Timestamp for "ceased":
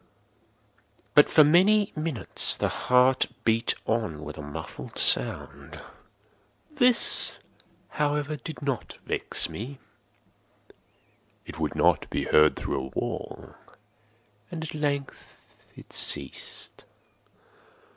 15.93-16.83